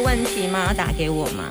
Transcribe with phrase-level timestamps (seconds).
[0.00, 0.72] 问题吗？
[0.72, 1.44] 打给我吗？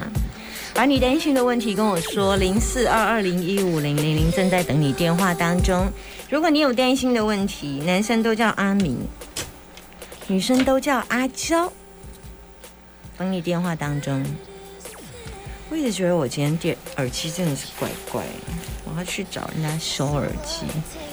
[0.73, 5.91] 把你担心的问题跟我说，零四二二零一五零零零正在等你电话当中。
[6.29, 8.97] 如果你有担心的问题，男生都叫阿明，
[10.27, 11.71] 女生都叫阿娇，
[13.17, 14.23] 等你电话当中。
[15.69, 18.23] 我一直觉得我今天电耳机真的是怪怪，
[18.85, 20.65] 我要去找人家修耳机，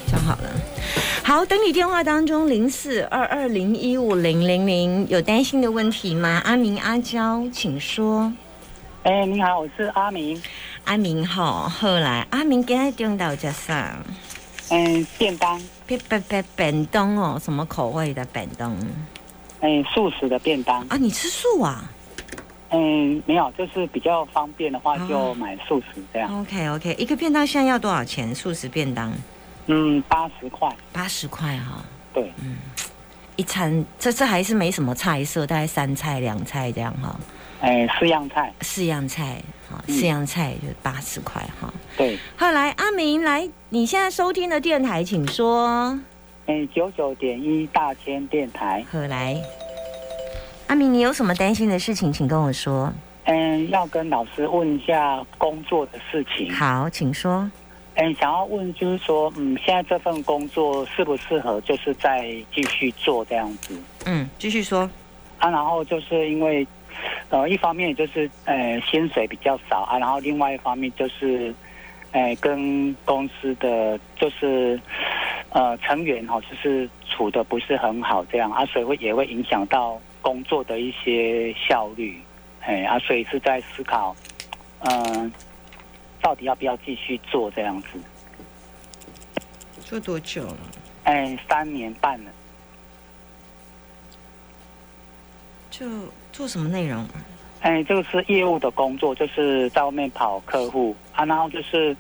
[0.07, 0.51] 这样好了。
[1.23, 6.41] 好，等你电话当中零四二二零一五零零零，有担心的问题吗？
[6.45, 8.33] 阿明、阿娇，请说。
[9.03, 10.41] 哎、你好，我是阿明。
[10.85, 13.97] 阿明好，后来阿明今日中到食啥？
[14.71, 18.77] 嗯、便当，便便便便当哦，什么口味的便当？
[19.61, 20.81] 嗯、素食的便当。
[20.89, 21.91] 啊，你吃素啊
[22.71, 26.41] 嗯、没有，就是比较方便的话哦就买素食这样。
[26.41, 28.35] ？OK OK，一个便当现在要多少钱？
[28.35, 29.13] 素食便当
[29.67, 30.69] 嗯，八十块。
[30.93, 32.57] 八十块哈，对，嗯
[33.37, 37.15] 一餐这这还是没什么菜色，大概三菜两菜这样哈，
[37.61, 38.53] 哎、四样菜。
[38.63, 39.43] 四样菜
[39.89, 41.73] 四样菜就是八十块哈。
[41.97, 45.99] 对，后来阿明来，你现在收听的电台，请说。
[46.47, 48.85] 嗯、九九点一大千电台。
[48.91, 49.37] 何来？
[50.69, 52.93] 阿明，你有什么担心的事情，请跟我说。
[53.25, 56.51] 嗯、要跟老师问一下工作的事情。
[56.55, 57.51] 好，请说。
[57.97, 63.75] 嗯、想要问就是说，嗯，现在这份工作适不适合，就是再继续做这样子
[64.05, 64.89] 嗯，继续说。
[65.39, 65.51] 啊？
[65.51, 66.67] 然后就是因为，
[67.31, 71.55] 呃，一方面就是呃薪水比较少啊，然后另外一方面就是，
[72.13, 74.81] 呃，跟公司的就是
[75.51, 82.19] 呃成员哈、就是处的不是很好这样啊，所以会也会影响到工作的一些效率，
[82.61, 84.15] 哎啊，所以是在思考，
[84.81, 85.33] 嗯、
[86.27, 87.89] 到底要不要继续做这样子？
[89.81, 90.57] 做多久了？
[91.05, 92.31] 哎，三年半了。
[95.71, 95.87] 就
[96.33, 97.07] 做什么内容？
[97.61, 101.97] 哎，这个是业务的工作，就是在外面跑客户啊，然后就是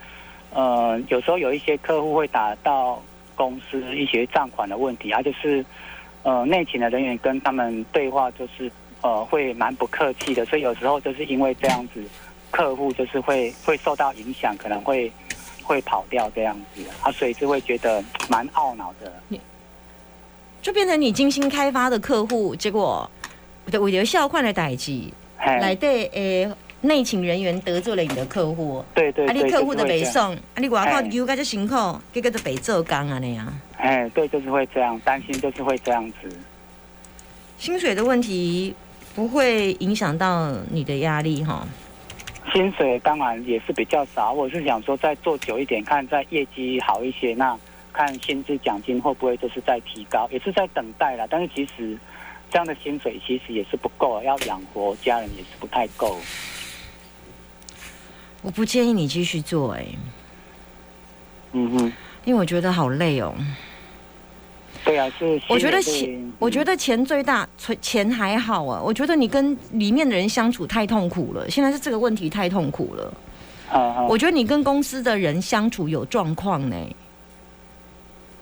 [0.50, 3.00] 呃，有时候有一些客户会打到
[3.36, 5.64] 公司一些账款的问题啊，就是
[6.24, 8.68] 呃内勤的人员跟他们对话，就是
[9.02, 12.02] 呃会蛮不客气的，所以有时候就是因为这样子，
[12.56, 15.12] 客户就是会会受到影响，可能会
[15.62, 19.12] 会跑掉这样子啊，所以就会觉得蛮懊恼的。
[20.62, 23.08] 就变成你精心开发的客户，结果
[23.70, 26.50] 为了笑款的代际，哎来对诶
[26.80, 31.74] 内勤人员得罪了你的客户，啊，对对对，你客户的北送，啊，你外口哎油个就辛苦，
[32.14, 33.46] 结果就北做工啊那样。
[33.76, 36.34] 哎，对，就是会这样，担心就是会这样子。
[37.58, 38.74] 薪水的问题
[39.14, 41.68] 不会影响到你的压力哈。
[42.56, 47.54] 薪水当然也是比较少，我是想说再做久一点，看在业绩好一些，那
[47.92, 51.26] 看薪资奖金会不会就是在提高，也是在等待啦。
[51.28, 51.98] 但是其实
[52.50, 56.18] 这样的薪水其实也是不够，要养活家人也是不太够。
[58.40, 59.86] 我不建议你继续做哎、
[61.52, 61.92] 嗯哼，
[62.24, 63.34] 因为我觉得好累哦。
[64.86, 65.38] 对啊，是。
[65.48, 68.80] 我觉得钱，我觉得钱最大，钱钱还好啊。
[68.80, 73.12] 我觉得你跟里面的人相处太痛苦了，现在是这个问题太痛苦了。
[74.08, 76.76] 我觉得你跟公司的人相处有状况呢。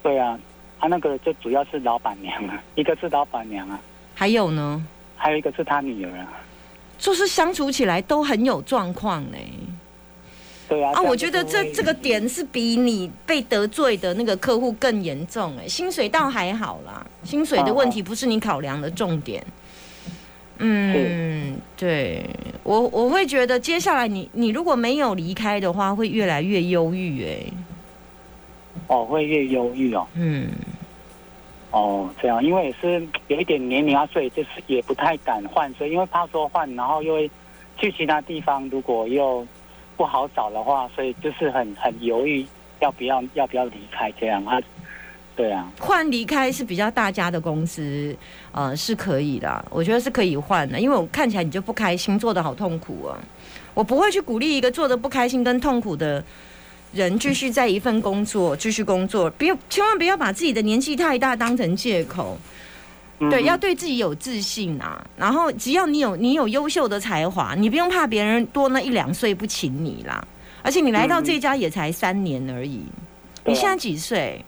[0.02, 0.38] 对啊，
[0.78, 3.80] 他那个就主要是老板娘啊， 一个是老板娘啊，
[4.14, 4.84] 还有呢，
[5.16, 6.28] 还有一个是他女儿啊。
[6.98, 9.38] 就是相处起来都很有状况呢。
[10.68, 10.92] 对啊。
[10.94, 15.66] 啊，我觉得这这个点是比你被得罪的那个客户更严重哎。
[15.68, 19.44] 薪水倒还好啦，薪水的问题不是你考量的重点。
[20.58, 22.24] 嗯，对
[22.62, 27.38] 我我会觉得接下来你你如果没有离开的话，会越来越忧郁哎。
[28.86, 30.06] 哦，会越忧郁哦。
[30.14, 30.48] 嗯，
[31.72, 37.30] 哦，这样，因为也是有一点年龄啊，所以就是也不太敢换，所以因为怕说换，然后又会
[37.76, 39.44] 去其他地方，如果又
[39.96, 42.46] 不好找的话，所以就是很很犹豫
[42.80, 44.60] 要不要要不要离开这样啊。
[45.36, 48.16] 对啊，换离开是比较大家的公司，
[48.52, 53.18] 呃，是可以的，我觉得是可以换的，因为我看起来你就不开心，做的好痛苦啊。
[53.74, 56.22] 我不会去鼓励一个做的不开心跟痛苦的
[56.92, 62.38] 人继续在一份工作继续工作，不要千万不要把自己的年纪太大当成借口。
[63.18, 65.04] 对，嗯要对自己有自信啊。
[65.16, 70.26] 然后只要你有你有优秀的才华，你不用怕别人多那一两岁不请你啦。
[70.62, 72.82] 而且你来到嗯这家也才三年而已，
[73.44, 74.42] 你现在几岁？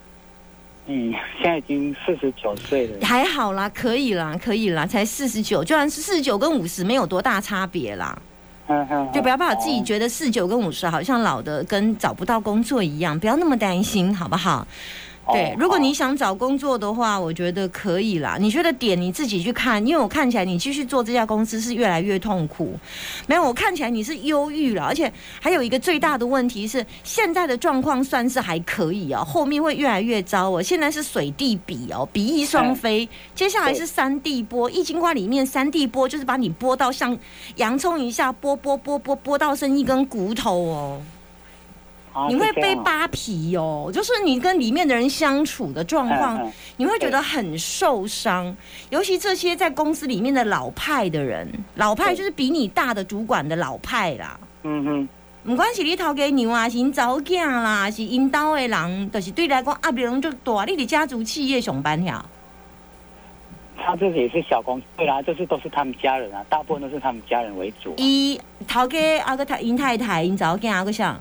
[0.86, 3.04] 嗯，现在已经四十九岁了。
[3.04, 8.16] 还好啦，可以啦，可以啦，才四十九，就算是四十九跟五十没有多大差别啦。
[8.68, 14.66] 嗯嗯，就不要把自己哦觉得四九跟五十好像老的跟找不到工作一样，不要那么担心，好不好？
[15.32, 18.37] 对哦，如果你想找工作的话，我觉得可以啦。
[18.38, 22.78] 你觉得点你自己去看，因为我看起来你继续做这家公司是越来越痛苦。
[23.26, 30.62] 没有，我看起来你是忧郁了，而且还有一个最大的问题是，现在的状况算是还可以哦，后面会越来越糟哦。
[30.62, 34.70] 现在是水地比哦，比翼双飞，接下来是三地波。
[34.70, 37.17] 易经卦里面三地波就是把你剥到像
[37.56, 41.00] 洋葱一下剥剥剥剥剥到剩一根骨头哦。
[42.16, 48.56] 啊你会被扒皮哦，就是你跟里面的人相处的状况，嗯嗯你会觉得很受伤。
[48.88, 54.40] 尤其这些在公司里面的老派的人，老派就是比你大的主管的老派啦。
[54.62, 55.08] 嗯哼，
[55.44, 60.64] 不管是你头家娘啊，是因查囝啦，是因兜的人，就是对你来讲压力拢就大。
[60.64, 62.24] 你伫家族企业上班呀？
[63.78, 67.94] 他这也是小公司，对啦，就是都是他们家人啊，大部分都是他们家人为主。
[67.98, 71.20] 伊头家阿个太因太太因早囝阿个啥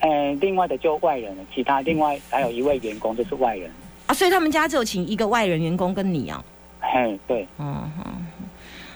[0.00, 3.70] 呃，另外的就外人了，其他另外还有一位员工就是外人。
[4.06, 4.14] 啊？
[4.14, 6.44] 所以他们家只有请一个外人员工跟你哦。
[6.80, 8.14] 嘿，对，哦，好，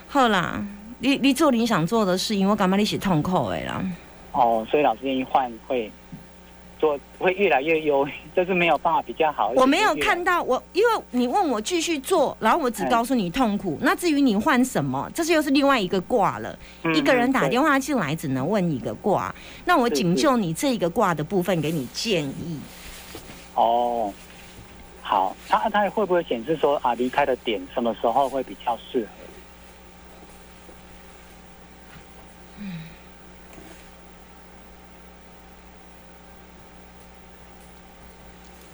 [0.09, 0.65] 好啦，
[0.99, 3.83] 你你做你想做的事，因为我感觉你是痛苦的啦。
[4.33, 5.91] 哦，所以老师愿意换会
[6.81, 9.51] 做会越来越优， 就是没有办法比较好。
[9.51, 13.79] 我没有看到我，因为你问我继续做，然后我只嗯告诉你痛苦。
[13.83, 16.59] 那至于你换什么，这是又是另外一个卦了。
[16.83, 17.49] 嗯一个人打话。
[17.49, 19.33] 电话进来只能问一个卦，
[19.67, 22.59] 那我是仅就你这一个卦的部分给你建议。
[23.55, 24.13] 哦，
[25.03, 29.20] 好，他他会不会显示说啊，离开的点什么时候会比较适合？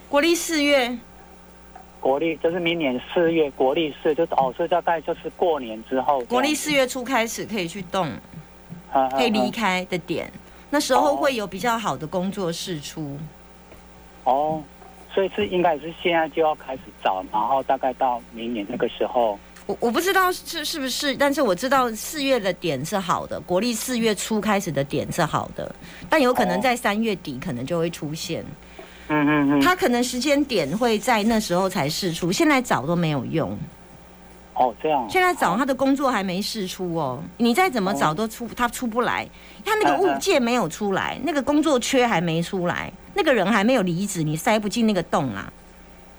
[0.08, 0.96] 国历四月，
[2.00, 6.20] 国历就是明年四月，国历四就是哦，所以大概就是过年之后。
[6.22, 8.08] 国历四月初开始可以去动，
[8.94, 9.50] 嗯可以离。
[9.50, 10.30] 开的点，
[10.70, 13.18] 那时候哦会有比较好的工作释出。
[14.24, 14.62] 哦，
[15.12, 19.38] 所以是应该是现在就要开始找，然后大概到明年那个时候。
[19.66, 25.74] 我我不知道是是不是，但是我知道四月的点是好的，国历四月初开始的点是好的，
[26.08, 28.44] 但有可能哦在三月底可能就会出现，
[29.08, 29.60] 嗯嗯嗯。
[29.60, 33.56] 他可能时间点会在那时候才试出，现在找都没有用，
[34.54, 35.06] 哦，这样。
[35.08, 39.26] 现在找他的工作还没试出哦，你再怎么找都出他出不来，
[39.64, 45.52] 他那个物件没有出来，那个工作缺还没出来，那个人还没有离职，你塞不进那个洞啊。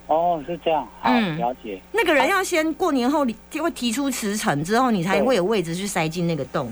[0.08, 0.88] 哦，是这样。
[1.02, 1.82] 好，嗯了解。
[1.92, 6.72] 那个人要先过年后就会提出辞呈之后，你才会有位置去塞进那个洞。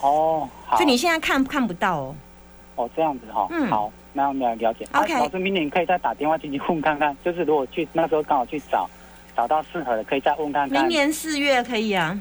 [0.00, 0.76] 哦，好。
[0.76, 2.14] 所以你现在看看不到哦。
[2.78, 4.86] 哦，这样子哈、嗯好，那我们来了解。
[4.94, 8.88] OK 啊老师，明年可以再打电话进去问看看，就是如果去那时候刚好去找，
[9.36, 10.80] 找到适合的，可以再问看看。
[10.80, 12.18] 明年四月可以啊。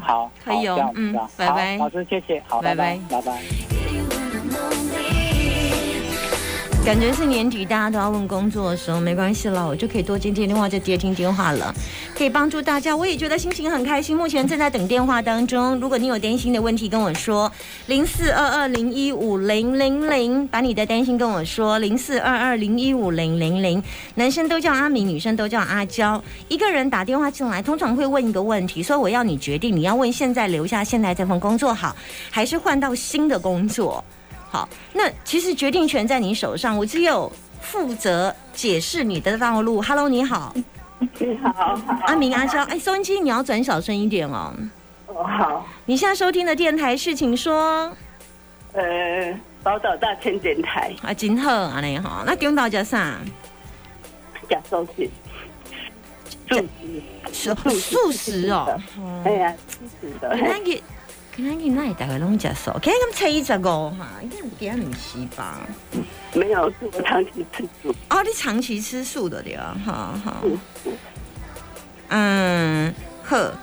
[0.00, 3.71] 好，可以哦好这样子嗯拜拜老师，谢谢，好，拜拜拜拜，拜拜。
[6.84, 11.72] 感觉是年底大家都要问工作的时候，没关系了，我就可以多接接电话，就接听电话了，
[12.12, 12.94] 可以帮助大家。
[12.94, 14.16] 我也觉得心情很开心。
[14.16, 17.50] 目前正在等电话当中，如果你有担心的问题跟我说，
[17.86, 23.80] 零四二二零一五零零零，把你的担心跟我说，零四二二零一五零零零。
[24.16, 26.22] 男生都叫阿明，女生都叫阿娇。
[26.48, 31.94] 一个人打电话进来，通常会问一个问题，所以我要你决定，你要问现在留下现在这份工作好，
[32.28, 34.04] 还是换到新的工作？
[34.52, 37.32] 好，那其实决定权在你手上，我只有
[37.62, 39.80] 负责解释你的道路。
[39.80, 40.54] Hello，你好，
[41.18, 44.54] 你好，阿明阿娇，哎，收音机你要转小声一点哦。
[45.06, 47.90] 哦好，你现在收听的电台是，请说。
[48.74, 50.94] 呃，宝岛大千电台。
[51.02, 53.16] 啊，金鹤啊，你好，那中岛叫啥？
[54.50, 55.10] 假收信，
[56.50, 56.56] 素
[57.32, 58.78] 食，素素食哦。
[59.24, 60.36] 哎呀，素食的，
[61.34, 65.60] 今仔日那大概拢食素，今日咁七十五哈，应该今日唔是吧？
[66.34, 70.42] 没有，是我长期吃素，哦，你长期吃素的对啊，好好。
[70.44, 70.58] 嗯
[72.08, 73.54] 嗯，呵。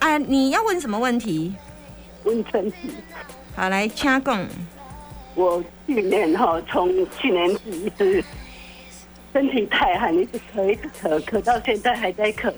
[0.00, 1.54] 啊，你要问什么问题？
[2.24, 2.90] 问身体。
[3.56, 4.46] 好，来，请讲。
[5.34, 6.86] 我去年哈，从
[7.18, 8.22] 去年起一直
[9.32, 12.52] 身体太寒，一直咳，一直咳，咳到现在还在咳。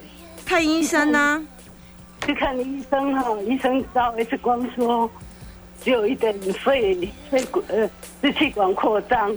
[0.45, 1.47] 看医生啊呢、
[2.25, 5.11] 去看医生哈，医生照 X 光说
[5.81, 6.95] 只有一点肺
[7.31, 7.89] 肺管呃
[8.21, 9.35] 支气管扩张，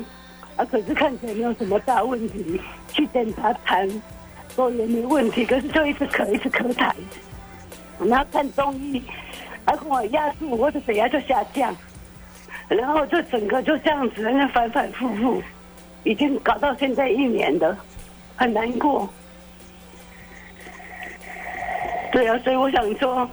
[0.56, 2.62] 啊，可是看起来没有什么大问题。
[2.94, 3.92] 去检查痰，
[4.56, 6.89] 说也没问题，可是就一直咳，一直咳痰。
[8.00, 9.04] 然后看中医，
[9.65, 11.75] 还跟我压住，我的血压就下降，
[12.70, 15.44] 然后就整个就这样子，那反反复复，
[16.06, 17.77] 已经搞到现在一年了，
[18.38, 19.10] 很难过。
[22.16, 23.30] 对啊，所以我想说，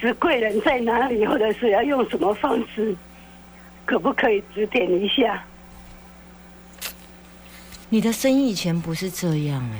[0.00, 2.94] 是贵人在哪里，或者是要用什么方式，
[3.84, 5.42] 可不可以指点一下？
[7.88, 9.78] 你的生意以前不是这样哎、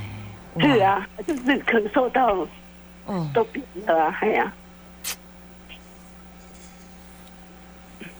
[0.54, 2.44] 哇是，啊，就是咳嗽到
[3.06, 4.52] 哦，都变了啊，哎呀、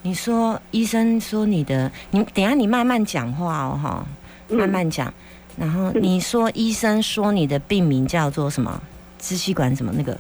[0.02, 4.06] 你说医生说你的，你等一下你慢慢讲话哦哈，
[4.50, 5.12] 嗯慢慢讲。
[5.56, 8.80] 然后你说医生说你的病名叫做什么？
[9.22, 10.18] 支气管什么那个？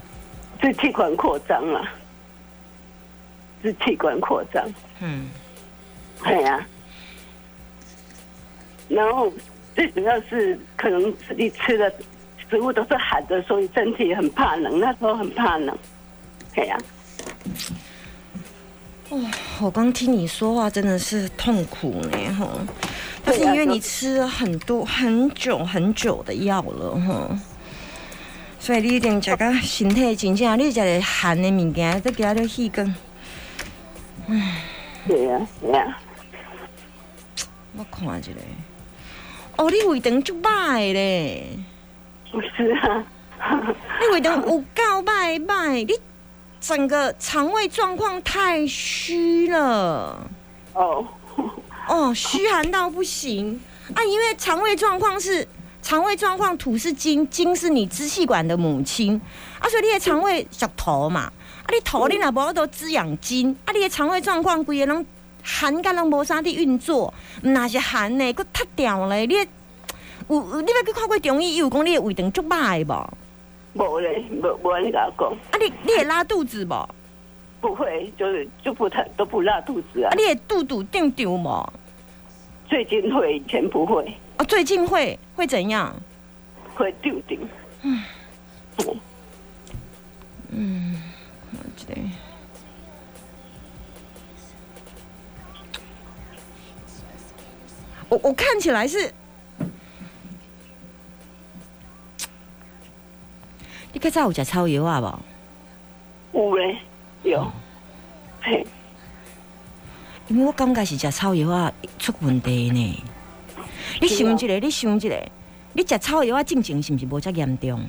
[0.60, 1.92] 支气管扩张啊，
[3.60, 4.64] 支气管扩张，
[5.00, 5.28] 嗯，
[6.22, 6.64] 对呀、
[8.88, 9.32] 然后
[9.74, 11.92] 最主要是可能是你吃的
[12.48, 15.76] 食物都是寒的，所以身体很怕冷，那时候很怕冷，
[16.54, 16.78] 对呀、
[19.60, 22.48] 我刚听你说话真的是痛苦呢哈，
[23.24, 27.38] 但是因为你吃了很多很久很久的药了哈，
[28.62, 32.94] 所以你一定食个身体真正，你食个寒的物件，再加了气更。
[35.04, 35.98] 对啊、对啊、
[37.76, 38.30] 我看一下，
[39.56, 41.44] 哦，你胃肠足歹咧，
[42.30, 43.04] 不是啊，
[44.00, 45.94] 你胃肠有够歹歹，你
[46.60, 50.24] 整个肠胃状况太虚了。
[50.74, 51.04] 哦，
[51.88, 53.60] 哦，虚寒到不行
[53.96, 54.04] 啊！
[54.04, 55.48] 因为肠胃状况是
[55.82, 59.20] 肠胃状况，土是金，金是你支气管的母亲
[59.58, 65.04] 啊，所以你的肠胃小头嘛，啊，你头你若无法度滋养金，啊，你的肠胃状况规个拢
[65.42, 67.12] 寒甲拢无啥地运作，
[67.42, 69.40] 那是寒呢，佫塌掉咧，你有
[70.36, 72.92] 有你要去看过中医，伊有讲你的胃肠足歹无？
[72.92, 73.12] 啊，
[73.74, 76.74] 无嘞，无无安尼甲我讲，你你会拉肚子无？
[76.74, 76.88] 啊，
[77.60, 81.72] 不会，就是就不太都不拉肚子啊，你的肚肚定丢无？
[82.72, 84.02] 最近会，以前不会，
[84.38, 85.94] 啊，最近会会怎样？
[86.74, 87.38] 会丢顶，
[91.86, 91.98] 对。
[98.08, 99.12] 我我看起来是，
[103.92, 104.98] 你较早有食草药啊
[106.32, 106.38] 无？
[106.38, 106.78] 有嘞，
[107.22, 107.52] 有，
[108.40, 108.66] 嘿，
[110.32, 113.04] 因为我感觉是食草药啊出问题呢。
[114.00, 115.28] 你想一个，你想一个，
[115.74, 117.84] 你食草药啊症状是毋是无遮严重？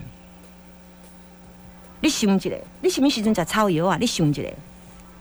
[2.01, 3.97] 你想一个，你什么时阵食草药啊？
[3.97, 4.41] 你想一个。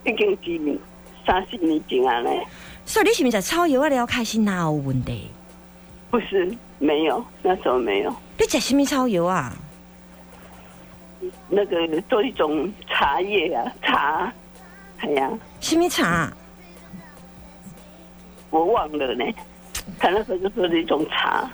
[0.04, 0.76] 已经几年
[1.24, 2.44] 三四年前啊嘞，
[2.84, 5.30] 所以你是毋是食草药啊了开始哪有问题？
[6.10, 9.56] 不是没有，那时候没有，你食什么草药啊？
[11.48, 14.32] 那个做一种茶叶啊，茶，
[14.98, 16.32] 哎呀，什么茶？
[18.52, 19.24] 我忘了呢，
[19.98, 21.50] 他那时候就说是一种茶，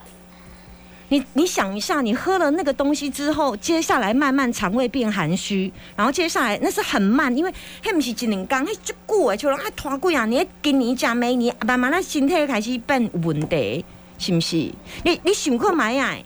[1.09, 11.79] 你你想一下，你喝了那个东西之后，接下来慢慢肠胃变寒虚，然后接下来那是很慢，因为迄不是一两工，迄足久的，像人还拖几啊年，今年加明年，慢？
[11.79, 13.85] 慢那身体开始变有问题，
[14.19, 14.57] 是不是？
[15.05, 16.17] 你你想过买啊？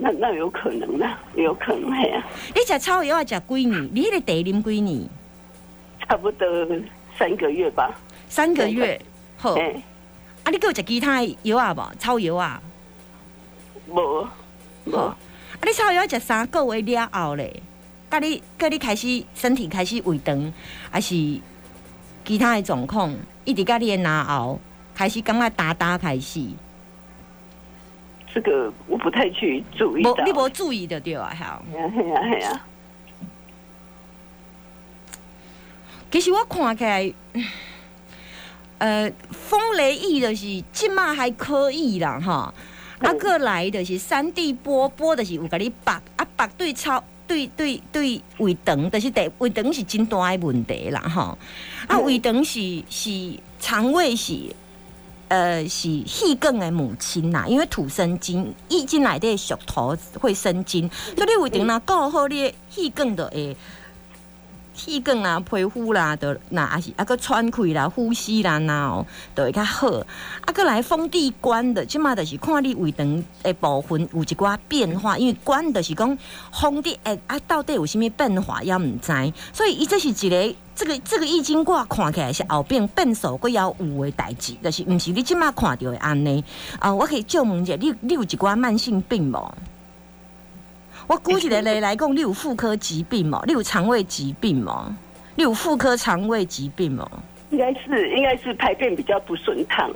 [0.00, 3.90] 那那有可能啦，有可能哎呀，你食草药要食几年？
[3.92, 5.08] 你迄个茶啉几年？
[6.06, 6.46] 差不多
[7.18, 7.94] 三个月吧，
[8.30, 8.98] 三个月。
[9.36, 9.82] 好，哎，
[10.44, 11.98] 啊，你还有食其他的药啊无？
[11.98, 12.62] 草药啊？
[13.88, 14.30] 无，好，
[14.84, 15.16] 无啊，，
[15.62, 17.60] 你草药食三个月了后咧，
[18.08, 20.52] 甲你甲你开始身体开始胃肠，
[20.90, 21.14] 还是
[22.24, 23.12] 其他的状况，
[23.44, 24.60] 一直甲你的拿后
[24.94, 26.46] 开始感觉打打开始，
[28.32, 31.60] 这个我不太去注意到，你无注意的对啊，哈。
[31.74, 32.60] 哎呀，嘿呀，嘿呀，
[36.12, 37.12] 其实我看起来，
[38.80, 42.52] 呃，风雷翼的是即马还可以啦，哈。
[42.98, 51.38] 啊，嗯过来的是三地波，波的是有甲你拔，啊拔对超对对对胃肠，就是第胃肠是真大的问题啦，哈。
[51.86, 54.34] 啊，嗯胃肠是是肠胃是。
[55.30, 63.56] 呃，是气更的母亲呐，因为土生金，易经内底属土会生金，所以你胃肠若顾好你的气更的会
[64.84, 69.88] 气更啦、皮肤啦，都那还是啊个喘气啦、呼吸啦，那哦都会较好。
[69.88, 76.16] 啊，个来封闭关的，即码就是看你胃肠的部分有一寡变化，因为关的是讲
[76.52, 86.42] 封闭诶啊，到底有啥物变化也毋知，所以伊这是一个这个这个易经卦看起来是后边变数佫要有的代志，就是毋是你即马看到的安尼
[86.78, 86.92] 啊。
[86.92, 89.54] 我可以借问者，你你有一寡慢性病无？
[91.10, 93.42] 我估一个例来讲，你有妇科疾病吗？
[93.44, 94.96] 你有肠胃疾病吗？
[95.34, 97.10] 你有妇科肠胃疾病吗？
[97.50, 99.90] 应该是应该是排便比较不顺畅，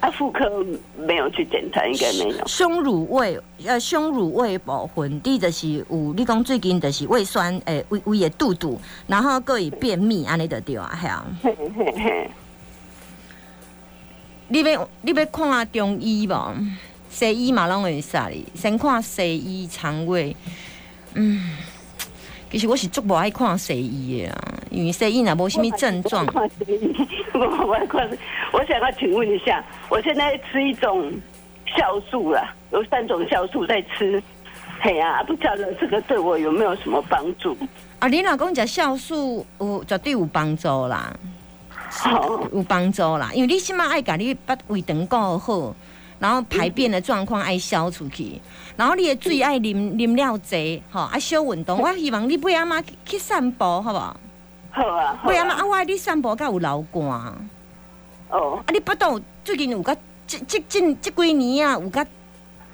[0.00, 0.64] 啊，妇科
[0.96, 2.48] 没有去检查，应该没有。
[2.48, 11.26] 胸乳胃呃，胸乳胃部分，第就是有，你讲最近就是胃酸诶，胃胃的肚肚，然后各以便秘，安尼就对啊，系啊。
[11.42, 12.30] 嘿嘿嘿，
[14.48, 16.32] 你要你要看中医无？
[17.14, 20.34] 西医嘛拢会使哩，先看西医肠胃。
[21.14, 21.56] 嗯，
[22.50, 24.34] 其实我是足无爱看西医的啦，
[24.68, 26.26] 因为西医若无什物症状。
[26.26, 28.10] 我我我看，
[28.52, 31.12] 我想要请问一下，我现在吃一种
[31.68, 34.20] 酵素啦，有三种酵素在吃，
[34.80, 37.56] 嘿呀、不晓得这个对我有没有什么帮助？
[38.00, 41.16] 啊，你若讲食酵素有绝对有帮助啦，
[41.88, 45.76] 好，有帮助啦，因为你起码爱甲你把胃肠顾好，
[46.18, 48.40] 然后排便的状况爱消出去，
[48.76, 51.78] 然后你的水爱啉啉了济，吼，爱小运动。
[51.82, 54.16] 我希望你尾仔仔去去散步，好无？
[54.70, 57.08] 好啊，好尾仔仔啊，啊，我爱你散步，甲有流汗。
[57.08, 57.34] 啊，
[58.30, 59.94] 哦，你巴肚最近有甲
[60.26, 62.06] 即即近即几年啊，有甲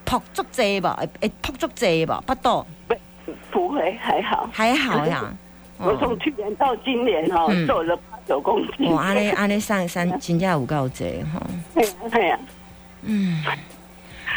[0.04, 0.88] 扑足济无？
[0.96, 2.20] 会会扑足济无？
[2.26, 2.94] 巴肚不
[3.50, 4.48] 不会，还好。
[4.52, 5.24] 还好呀。
[5.82, 8.86] 我从去年到今年哈、嗯瘦了八九公斤。
[8.92, 11.40] 哦，安尼安尼上山 真正有够济吼。
[11.74, 12.38] 对呀对呀，
[13.02, 13.42] 嗯。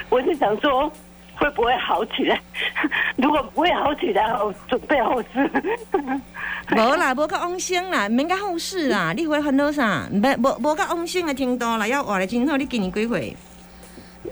[0.10, 0.92] 我是想说
[1.36, 2.40] 会不会好起来？
[3.18, 5.52] 如果不会好起来，我准备后事。
[6.72, 9.14] 无啦，无甲往生啦，免甲后事啦。
[9.16, 10.08] 你会烦恼啥？
[10.12, 12.58] 免无无甲往生的程度啦，要活得真好。
[12.58, 13.36] 你今年几岁？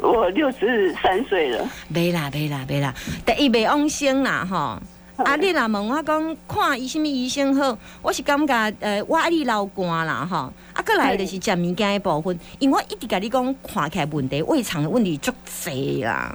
[0.01, 2.93] 我六十三岁了，袂啦，袂啦，袂啦。
[3.25, 4.79] 第一袂往生啦，吼。
[5.17, 10.51] 啊，你若问我讲看伊什物医生好，我是感觉呃，我爱你流汗啦，吼。
[10.81, 16.33] 啊，过来就是食物件的部分，因为我一直甲你讲看起来问题，胃肠的问题足济啦。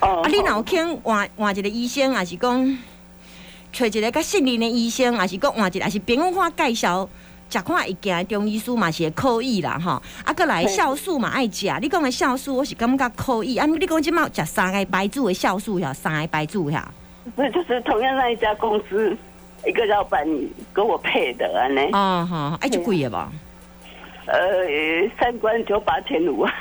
[0.00, 2.78] 哦，啊，你若有肯换换一个医生，还是讲
[3.72, 7.06] 找一个较信任的医生，还是讲换一个，还是朋友我介绍，
[7.50, 10.02] 食看会行的中医师嘛是会可以啦吼。
[10.24, 13.58] 啊，过来酵素嘛爱食，你讲的酵素我是感觉可以。
[13.58, 16.90] 啊，你讲即马食三个白煮的酵素呀，三个白煮呀。
[17.36, 19.14] 不是就是同样那一家公司，
[19.66, 20.26] 一个老板
[20.74, 23.28] 给我配的安呢，哦吼，爱就贵的无？
[24.26, 26.52] 呃，三罐就八千五啊，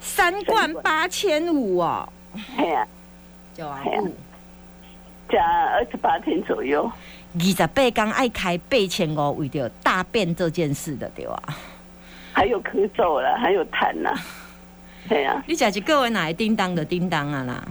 [0.00, 2.08] 三罐八千五哦，
[2.56, 2.86] 哎呀，
[3.54, 4.14] 九啊五。
[5.26, 6.90] 加二十八天左右。
[7.34, 11.42] 二十八天爱开八千五，为着大便这件事的对哇？
[12.32, 14.12] 还有咳嗽了，还有痰呐、
[15.08, 17.64] 对呀、你食一个月哪会叮当的叮当啊啦？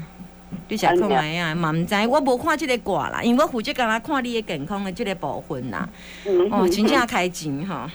[0.73, 5.87] 你食看卖啊，嘛毋知，我无看即个卦啦，因为我负责干那看你的健康的即个部分啦。
[6.25, 7.87] 嗯，哦，真正开钱吼。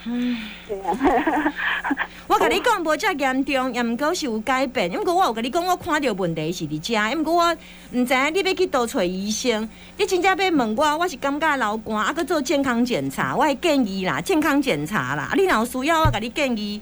[0.69, 1.53] 对呀、
[2.29, 4.93] 我甲你讲无遮严重，也毋过是有改变。
[4.93, 7.53] 因为我有甲你讲，我看到问题是伫遮，因为我
[7.93, 9.69] 毋知影你要去倒找医生。
[9.97, 15.31] 你真正要问我，我是感觉流汗，啊，搁做健康检查，我会建议啦，健康检查啦。
[15.33, 16.81] 啊，你若有需要，我甲你建议。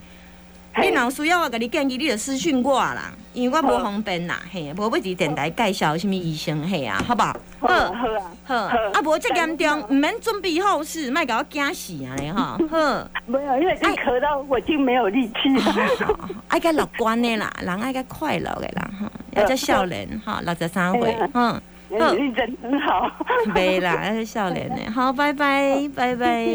[0.78, 7.36] 你若有需要，我甲你建议，你就私讯我啦，因为我无方便啦，嘿，无要伫电台介绍什物医生，嘿啊，好不好？
[7.60, 8.54] 好啊好啊，好，
[8.92, 13.08] 啊，无遮严重，毋免准备后事，莫甲我惊死安尼吼， 好。
[13.26, 16.30] 没有，因为一咳到我已经没有力气了。
[16.48, 21.60] 爱较乐观的啦，人爱较快乐的啦，吼，要叫少年，吼，六十三岁，哼，
[21.98, 23.10] 好你人很好。
[23.54, 26.46] 没啦，要叫少年的，好，拜拜，拜拜。